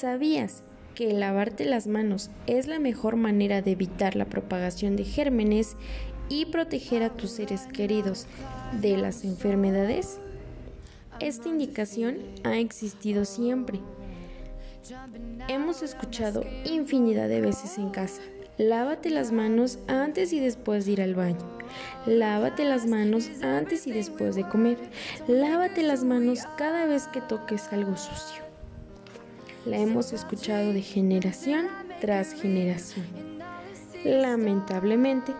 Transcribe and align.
¿Sabías 0.00 0.62
que 0.94 1.12
lavarte 1.12 1.66
las 1.66 1.86
manos 1.86 2.30
es 2.46 2.66
la 2.66 2.78
mejor 2.78 3.16
manera 3.16 3.60
de 3.60 3.72
evitar 3.72 4.16
la 4.16 4.24
propagación 4.24 4.96
de 4.96 5.04
gérmenes 5.04 5.76
y 6.30 6.46
proteger 6.46 7.02
a 7.02 7.10
tus 7.10 7.32
seres 7.32 7.66
queridos 7.66 8.24
de 8.80 8.96
las 8.96 9.24
enfermedades? 9.24 10.18
Esta 11.20 11.50
indicación 11.50 12.16
ha 12.44 12.56
existido 12.56 13.26
siempre. 13.26 13.78
Hemos 15.48 15.82
escuchado 15.82 16.46
infinidad 16.64 17.28
de 17.28 17.42
veces 17.42 17.76
en 17.76 17.90
casa. 17.90 18.22
Lávate 18.56 19.10
las 19.10 19.32
manos 19.32 19.80
antes 19.86 20.32
y 20.32 20.40
después 20.40 20.86
de 20.86 20.92
ir 20.92 21.02
al 21.02 21.14
baño. 21.14 21.46
Lávate 22.06 22.64
las 22.64 22.86
manos 22.86 23.28
antes 23.42 23.86
y 23.86 23.92
después 23.92 24.34
de 24.34 24.48
comer. 24.48 24.78
Lávate 25.28 25.82
las 25.82 26.04
manos 26.04 26.46
cada 26.56 26.86
vez 26.86 27.06
que 27.08 27.20
toques 27.20 27.70
algo 27.70 27.98
sucio. 27.98 28.49
La 29.66 29.76
hemos 29.76 30.14
escuchado 30.14 30.72
de 30.72 30.80
generación 30.80 31.66
tras 32.00 32.32
generación. 32.32 33.04
Lamentablemente, 34.04 35.34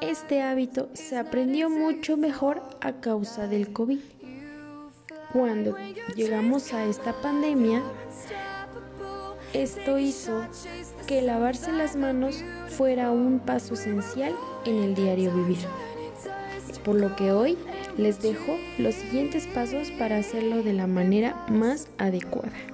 este 0.00 0.40
hábito 0.40 0.88
se 0.94 1.18
aprendió 1.18 1.68
mucho 1.68 2.16
mejor 2.16 2.62
a 2.80 3.00
causa 3.00 3.46
del 3.46 3.70
COVID. 3.72 4.00
Cuando 5.32 5.76
llegamos 6.16 6.72
a 6.72 6.86
esta 6.86 7.12
pandemia, 7.20 7.82
esto 9.52 9.98
hizo 9.98 10.42
que 11.06 11.20
lavarse 11.20 11.70
las 11.70 11.96
manos 11.96 12.42
fuera 12.70 13.10
un 13.10 13.40
paso 13.40 13.74
esencial 13.74 14.34
en 14.64 14.82
el 14.82 14.94
diario 14.94 15.30
vivir. 15.34 15.58
Por 16.82 16.94
lo 16.94 17.14
que 17.14 17.32
hoy 17.32 17.58
les 17.98 18.22
dejo 18.22 18.56
los 18.78 18.94
siguientes 18.94 19.46
pasos 19.48 19.90
para 19.92 20.16
hacerlo 20.16 20.62
de 20.62 20.72
la 20.72 20.86
manera 20.86 21.44
más 21.48 21.88
adecuada. 21.98 22.73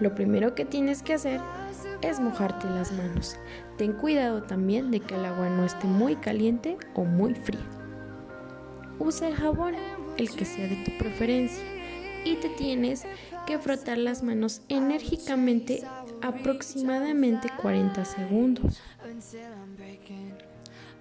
Lo 0.00 0.14
primero 0.14 0.54
que 0.54 0.64
tienes 0.64 1.02
que 1.02 1.14
hacer 1.14 1.40
es 2.02 2.20
mojarte 2.20 2.68
las 2.68 2.90
manos. 2.92 3.36
Ten 3.76 3.92
cuidado 3.92 4.42
también 4.42 4.90
de 4.90 5.00
que 5.00 5.14
el 5.14 5.24
agua 5.26 5.50
no 5.50 5.64
esté 5.64 5.86
muy 5.86 6.16
caliente 6.16 6.78
o 6.94 7.04
muy 7.04 7.34
fría. 7.34 7.60
Usa 8.98 9.28
el 9.28 9.34
jabón, 9.34 9.74
el 10.16 10.30
que 10.30 10.44
sea 10.44 10.66
de 10.66 10.76
tu 10.76 10.96
preferencia, 10.98 11.62
y 12.24 12.36
te 12.36 12.48
tienes 12.50 13.04
que 13.46 13.58
frotar 13.58 13.98
las 13.98 14.22
manos 14.22 14.62
enérgicamente 14.68 15.82
aproximadamente 16.22 17.48
40 17.60 18.04
segundos. 18.04 18.80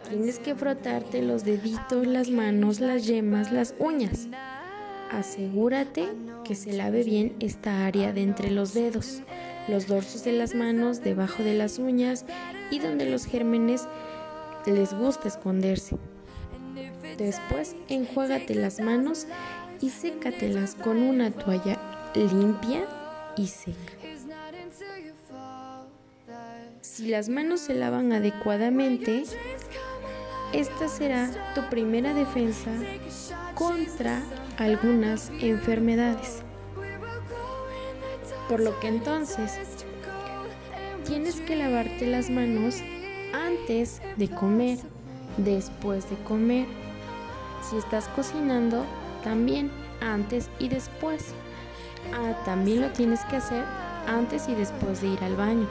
Tienes 0.10 0.40
que 0.40 0.56
frotarte 0.56 1.22
los 1.22 1.44
deditos, 1.44 2.08
las 2.08 2.30
manos, 2.30 2.80
las 2.80 3.06
yemas, 3.06 3.52
las 3.52 3.76
uñas. 3.80 4.28
Asegúrate 5.12 6.08
que 6.44 6.56
se 6.56 6.74
lave 6.74 7.04
bien 7.04 7.36
esta 7.40 7.86
área 7.86 8.14
de 8.14 8.22
entre 8.22 8.52
los 8.52 8.74
dedos, 8.74 9.22
los 9.68 9.88
dorsos 9.88 10.24
de 10.24 10.34
las 10.34 10.56
manos, 10.56 11.04
debajo 11.04 11.44
de 11.44 11.56
las 11.56 11.80
uñas 11.80 12.26
y 12.72 12.80
donde 12.80 13.10
los 13.10 13.26
gérmenes 13.26 13.88
les 14.66 14.94
gusta 14.94 15.28
esconderse. 15.28 15.98
Después 17.18 17.76
enjuágate 17.90 18.56
las 18.56 18.80
manos 18.80 19.28
y 19.82 19.90
sécatelas 19.90 20.76
con 20.76 20.98
una 20.98 21.32
toalla 21.32 21.78
limpia 22.16 22.86
y 23.36 23.48
seca. 23.48 23.94
Si 26.82 27.08
las 27.08 27.30
manos 27.30 27.62
se 27.62 27.74
lavan 27.74 28.12
adecuadamente, 28.14 29.24
esta 30.54 30.88
será 30.88 31.30
tu 31.54 31.62
primera 31.70 32.14
defensa 32.14 32.72
contra 33.56 34.22
algunas 34.58 35.32
enfermedades. 35.40 36.42
Por 38.48 38.60
lo 38.60 38.80
que 38.80 38.88
entonces 38.88 39.60
tienes 41.06 41.40
que 41.42 41.56
lavarte 41.56 42.08
las 42.08 42.30
manos 42.30 42.82
antes 43.34 44.02
de 44.18 44.28
comer, 44.30 44.80
después 45.38 46.10
de 46.10 46.16
comer. 46.24 46.66
Si 47.62 47.78
estás 47.78 48.08
cocinando, 48.10 48.86
también 49.24 49.70
antes 50.02 50.50
y 50.58 50.70
después. 50.70 51.34
Ah, 52.14 52.34
también 52.46 52.82
lo 52.82 52.90
tienes 52.90 53.24
que 53.26 53.36
hacer 53.36 53.64
antes 54.08 54.50
y 54.50 54.56
después 54.56 55.02
de 55.02 55.10
ir 55.10 55.24
al 55.24 55.36
baño. 55.36 55.68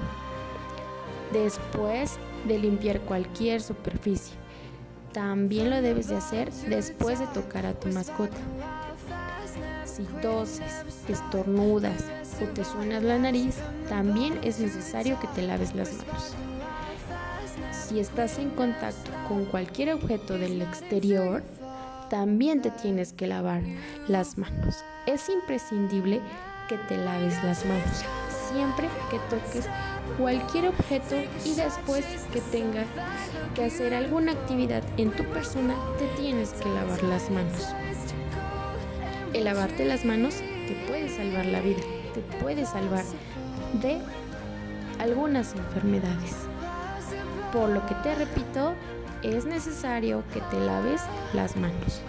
Después 1.32 2.18
de 2.46 2.58
limpiar 2.58 3.00
cualquier 3.00 3.60
superficie. 3.60 4.47
También 5.12 5.70
lo 5.70 5.80
debes 5.80 6.08
de 6.08 6.16
hacer 6.16 6.52
después 6.68 7.18
de 7.18 7.26
tocar 7.28 7.66
a 7.66 7.74
tu 7.74 7.88
mascota. 7.88 8.36
Si 9.84 10.02
toses, 10.22 10.84
estornudas 11.08 12.04
o 12.42 12.44
te 12.52 12.64
suenas 12.64 13.02
la 13.02 13.18
nariz, 13.18 13.56
también 13.88 14.38
es 14.42 14.60
necesario 14.60 15.18
que 15.18 15.26
te 15.28 15.42
laves 15.42 15.74
las 15.74 15.92
manos. 15.92 16.34
Si 17.72 17.98
estás 17.98 18.38
en 18.38 18.50
contacto 18.50 19.10
con 19.26 19.46
cualquier 19.46 19.94
objeto 19.94 20.34
del 20.34 20.60
exterior, 20.62 21.42
también 22.10 22.62
te 22.62 22.70
tienes 22.70 23.12
que 23.12 23.26
lavar 23.26 23.62
las 24.06 24.38
manos. 24.38 24.76
Es 25.06 25.28
imprescindible 25.28 26.20
que 26.68 26.76
te 26.76 26.96
laves 26.98 27.42
las 27.42 27.64
manos 27.64 28.04
siempre 28.52 28.88
que 29.10 29.18
toques 29.30 29.68
cualquier 30.16 30.68
objeto 30.68 31.16
y 31.44 31.54
después 31.54 32.04
que 32.32 32.40
tengas 32.40 32.86
que 33.54 33.64
hacer 33.64 33.94
alguna 33.94 34.32
actividad 34.32 34.82
en 34.96 35.10
tu 35.10 35.24
persona, 35.24 35.74
te 35.98 36.06
tienes 36.20 36.52
que 36.52 36.68
lavar 36.68 37.02
las 37.02 37.30
manos. 37.30 37.68
El 39.32 39.44
lavarte 39.44 39.84
las 39.84 40.04
manos 40.04 40.34
te 40.66 40.74
puede 40.86 41.08
salvar 41.08 41.46
la 41.46 41.60
vida, 41.60 41.82
te 42.14 42.20
puede 42.42 42.64
salvar 42.64 43.04
de 43.82 44.00
algunas 44.98 45.54
enfermedades. 45.54 46.34
Por 47.52 47.68
lo 47.68 47.84
que 47.86 47.94
te 47.96 48.14
repito, 48.14 48.74
es 49.22 49.44
necesario 49.44 50.22
que 50.32 50.40
te 50.40 50.60
laves 50.60 51.02
las 51.32 51.56
manos. 51.56 52.00